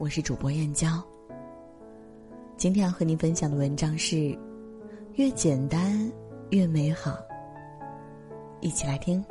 [0.00, 0.88] 我是主播燕娇。
[2.56, 4.34] 今天要和您分享的文章是：
[5.16, 6.10] 越简单
[6.48, 7.18] 越美好。
[8.62, 9.22] 一起来听。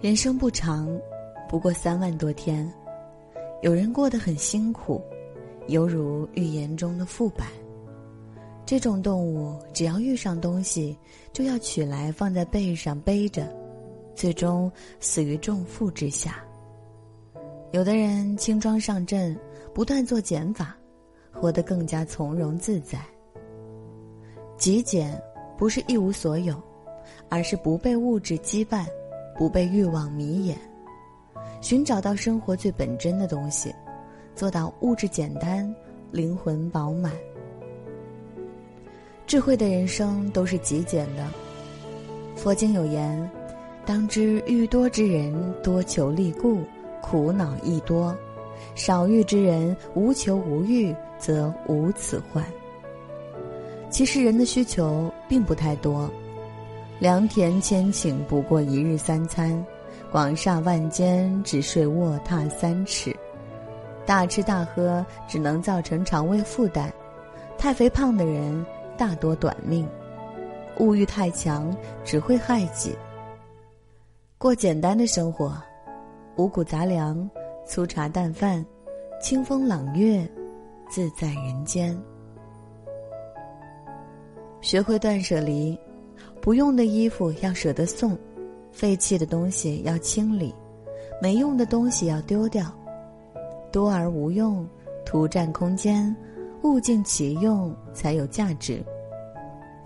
[0.00, 0.88] 人生不长，
[1.48, 2.72] 不过三万多天。
[3.60, 5.02] 有人过得很辛苦，
[5.66, 7.48] 犹如寓言中的副板。
[8.64, 10.96] 这种动物，只要遇上东西，
[11.32, 13.52] 就要取来放在背上背着，
[14.16, 16.42] 最终死于重负之下。
[17.72, 19.38] 有的人轻装上阵，
[19.74, 20.74] 不断做减法，
[21.30, 22.98] 活得更加从容自在。
[24.56, 25.20] 极简
[25.58, 26.60] 不是一无所有，
[27.28, 28.86] 而是不被物质羁绊，
[29.36, 30.56] 不被欲望迷眼，
[31.60, 33.74] 寻找到生活最本真的东西，
[34.34, 35.72] 做到物质简单，
[36.10, 37.12] 灵魂饱满。
[39.26, 41.26] 智慧的人生都是极简的。
[42.36, 43.30] 佛经有言
[43.86, 46.60] ：“当知欲多之人多求利故，
[47.00, 48.12] 苦恼亦多；
[48.74, 52.44] 少欲之人无求无欲，则无此患。”
[53.88, 56.10] 其实人的需求并不太多，
[56.98, 59.64] 良田千顷不过一日三餐，
[60.10, 63.14] 广厦万间只睡卧榻三尺，
[64.04, 66.92] 大吃大喝只能造成肠胃负担，
[67.56, 68.66] 太肥胖的人。
[68.98, 69.86] 大多短命，
[70.78, 71.70] 物欲太强
[72.02, 72.96] 只会害己。
[74.38, 75.56] 过简单的生活，
[76.36, 77.28] 五谷杂粮，
[77.64, 78.62] 粗茶淡饭，
[79.18, 80.28] 清风朗月，
[80.90, 81.98] 自在人间。
[84.60, 85.76] 学会断舍离，
[86.42, 88.16] 不用的衣服要舍得送，
[88.70, 90.54] 废弃的东西要清理，
[91.18, 92.70] 没用的东西要丢掉，
[93.72, 94.68] 多而无用，
[95.06, 96.14] 徒占空间。
[96.62, 98.84] 物尽其用才有价值。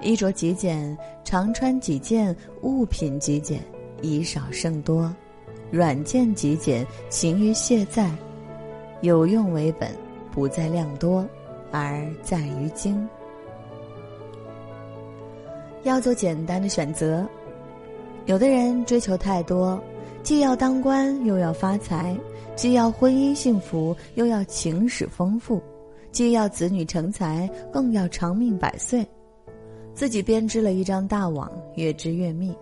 [0.00, 3.60] 衣着极简，常穿几件；物品极简，
[4.02, 5.14] 以少胜多。
[5.70, 8.10] 软件极简，勤于卸载。
[9.02, 9.90] 有用为本，
[10.32, 11.26] 不在量多，
[11.70, 13.08] 而在于精。
[15.84, 17.26] 要做简单的选择。
[18.26, 19.80] 有的人追求太多，
[20.22, 22.16] 既要当官，又要发财；
[22.56, 25.62] 既要婚姻幸福，又要情史丰富。
[26.10, 29.06] 既要子女成才，更要长命百岁，
[29.94, 32.54] 自己编织了一张大网，越织越密，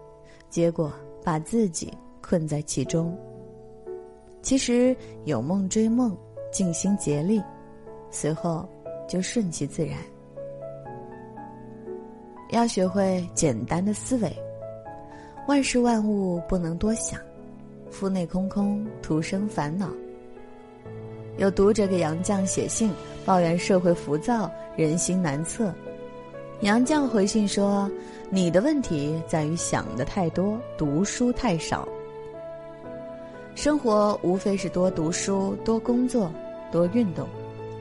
[0.51, 0.93] 结果
[1.27, 1.93] 把自己
[2.23, 3.13] 困在其中。
[4.43, 6.17] 其实有梦追梦，
[6.53, 7.43] 尽心竭力，
[8.13, 8.65] 随后
[9.09, 9.99] 就顺其自然。
[12.51, 14.33] 要学会简单的思维，
[15.49, 17.21] 万事万物不能多想，
[17.91, 19.91] 腹内空空，徒生烦恼。
[21.39, 22.89] 有读者给杨绛写信。
[23.25, 25.75] 抱怨社会浮躁，人心难测。
[26.61, 27.91] 杨绛回信说
[28.31, 31.87] ：“你的问题在于想的太多，读书太少。
[33.55, 36.31] 生活无非是多读书、多工作、
[36.73, 37.29] 多运动，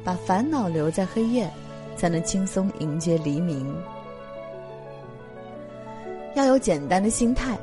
[0.03, 1.49] 把烦恼留在黑夜，
[1.95, 3.73] 才能轻松迎接黎明。
[6.33, 7.57] 要有简单的心态。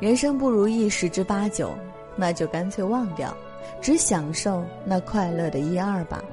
[0.00, 1.74] 人生不如意十之八九，
[2.16, 3.36] 那就干脆忘掉，
[3.82, 6.24] 只享受那快乐的一二吧。”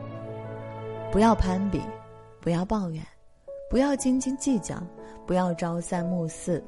[1.12, 1.82] 不要攀比，
[2.40, 3.02] 不要抱怨，
[3.70, 4.82] 不要斤斤计较，
[5.26, 6.64] 不要朝三暮四，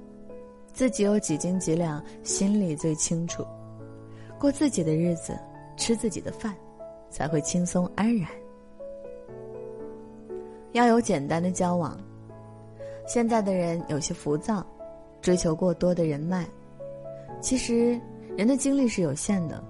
[0.73, 3.45] 自己有几斤几两，心里最清楚。
[4.37, 5.37] 过自己的日子，
[5.77, 6.53] 吃自己的饭，
[7.09, 8.27] 才会轻松安然。
[10.73, 11.97] 要有简单的交往。
[13.07, 14.65] 现在的人有些浮躁，
[15.21, 16.45] 追求过多的人脉。
[17.39, 17.99] 其实，
[18.37, 19.63] 人的精力是有限的，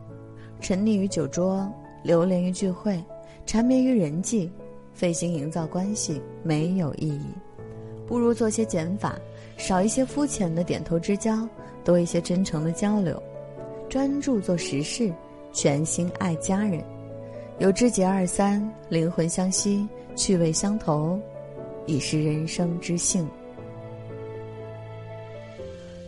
[0.60, 1.72] 沉溺于酒桌，
[2.04, 3.02] 流连于聚会。
[3.46, 4.52] 缠绵于人际，
[5.00, 7.22] 费心营造关系没有意义，
[8.06, 9.18] 不如做些减法，
[9.56, 11.48] 少一些肤浅的点头之交，
[11.86, 13.24] 多一些真诚的交流，
[13.88, 15.10] 专注做实事，
[15.54, 16.84] 全心爱家人，
[17.60, 19.88] 有知己二三，灵魂相吸，
[20.18, 21.18] 趣味相投，
[21.86, 23.26] 已是人生之幸。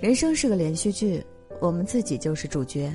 [0.02, 1.24] 人生是个连续剧，
[1.62, 2.92] 我们自己就是主角，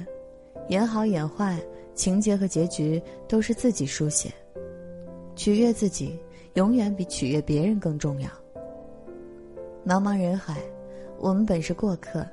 [0.69, 1.59] 演好演坏。
[1.95, 4.31] 情节和结局都是自己书写，
[5.37, 6.19] 取悦自己
[6.55, 8.29] 永远比取悦别人更重要。
[9.87, 10.61] 茫茫人海，
[11.21, 12.27] 我们本是过客，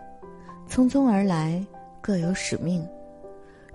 [0.68, 1.64] 匆匆而来，
[2.02, 2.84] 各有使命。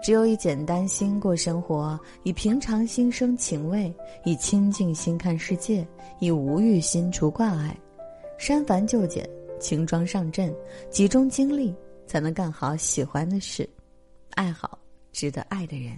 [0.03, 3.95] 只有以简单心过生活，以平常心生情味，
[4.25, 5.87] 以清净心看世界，
[6.19, 7.77] 以无欲心除挂碍，
[8.39, 9.29] 删繁就简，
[9.61, 10.55] 轻装上阵，
[10.91, 11.75] 集中精力，
[12.07, 13.69] 才能干好喜欢的事，
[14.31, 14.79] 爱好。
[15.11, 15.97] 值得爱的人。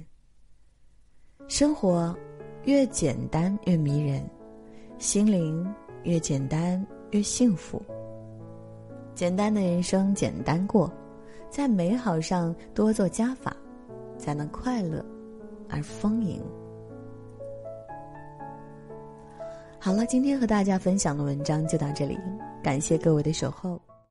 [1.46, 2.16] 生活
[2.64, 4.22] 越简单越迷人，
[4.98, 5.66] 心灵
[6.02, 7.82] 越简单越幸福。
[9.14, 10.92] 简单的人生简单过，
[11.50, 13.56] 在美好上多做加法，
[14.18, 15.04] 才能快乐
[15.68, 16.42] 而丰盈。
[19.78, 22.18] 好了，今天和大家分享的文章就到这里，
[22.62, 23.80] 感谢各位的守候。